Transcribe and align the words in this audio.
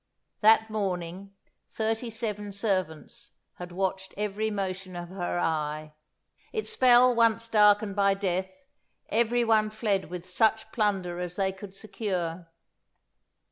That 0.39 0.67
morning, 0.71 1.35
thirty 1.69 2.09
seven 2.09 2.51
servants 2.53 3.33
had 3.59 3.71
watched 3.71 4.15
every 4.17 4.49
motion 4.49 4.95
of 4.95 5.09
her 5.09 5.37
eye; 5.37 5.93
its 6.51 6.71
spell 6.71 7.13
once 7.13 7.47
darkened 7.47 7.95
by 7.95 8.15
death, 8.15 8.49
every 9.09 9.43
one 9.43 9.69
fled 9.69 10.09
with 10.09 10.27
such 10.27 10.71
plunder 10.71 11.19
as 11.19 11.35
they 11.35 11.51
could 11.51 11.75
secure. 11.75 12.47